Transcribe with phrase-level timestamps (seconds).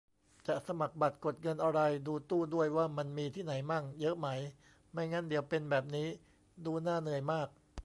[0.47, 4.27] จะสมัครบัตรกดเงินอะไร ดูตู้ด้วย ว่ามันมีที่ไหนมั่ง เยอะไหม
[4.91, 6.07] ไม่งั้นเดี๋ยวเป็นแบบนี้
[6.65, 7.47] ดูน่าเหนื่อยมาก